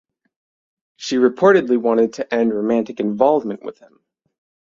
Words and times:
She 0.95 1.17
reportedly 1.17 1.77
wanted 1.77 2.13
to 2.13 2.33
end 2.33 2.55
romantic 2.55 2.99
involvement 2.99 3.61
with 3.61 3.77
him. 3.77 4.03